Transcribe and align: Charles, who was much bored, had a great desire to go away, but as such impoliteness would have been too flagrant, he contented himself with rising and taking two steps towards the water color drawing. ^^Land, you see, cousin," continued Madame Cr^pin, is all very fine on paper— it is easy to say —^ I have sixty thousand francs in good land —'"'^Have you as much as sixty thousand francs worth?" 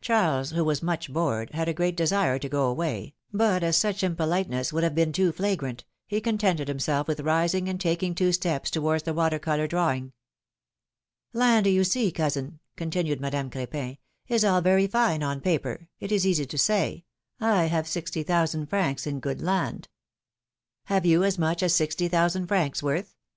Charles, 0.00 0.50
who 0.52 0.64
was 0.64 0.80
much 0.80 1.12
bored, 1.12 1.50
had 1.50 1.66
a 1.68 1.74
great 1.74 1.96
desire 1.96 2.38
to 2.38 2.48
go 2.48 2.68
away, 2.68 3.16
but 3.32 3.64
as 3.64 3.76
such 3.76 4.04
impoliteness 4.04 4.72
would 4.72 4.84
have 4.84 4.94
been 4.94 5.12
too 5.12 5.32
flagrant, 5.32 5.84
he 6.06 6.20
contented 6.20 6.68
himself 6.68 7.08
with 7.08 7.18
rising 7.18 7.68
and 7.68 7.80
taking 7.80 8.14
two 8.14 8.30
steps 8.30 8.70
towards 8.70 9.02
the 9.02 9.12
water 9.12 9.40
color 9.40 9.66
drawing. 9.66 10.12
^^Land, 11.34 11.68
you 11.72 11.82
see, 11.82 12.12
cousin," 12.12 12.60
continued 12.76 13.20
Madame 13.20 13.50
Cr^pin, 13.50 13.98
is 14.28 14.44
all 14.44 14.60
very 14.60 14.86
fine 14.86 15.24
on 15.24 15.40
paper— 15.40 15.88
it 15.98 16.12
is 16.12 16.24
easy 16.24 16.46
to 16.46 16.56
say 16.56 17.04
—^ 17.40 17.44
I 17.44 17.64
have 17.64 17.88
sixty 17.88 18.22
thousand 18.22 18.66
francs 18.68 19.04
in 19.04 19.18
good 19.18 19.40
land 19.42 19.88
—'"'^Have 20.88 21.04
you 21.04 21.24
as 21.24 21.40
much 21.40 21.60
as 21.64 21.74
sixty 21.74 22.06
thousand 22.06 22.46
francs 22.46 22.84
worth?" 22.84 23.16